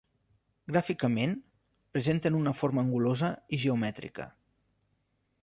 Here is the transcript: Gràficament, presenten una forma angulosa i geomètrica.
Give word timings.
Gràficament, 0.69 1.35
presenten 1.97 2.39
una 2.39 2.55
forma 2.63 2.83
angulosa 2.87 3.31
i 3.55 3.61
geomètrica. 3.67 4.29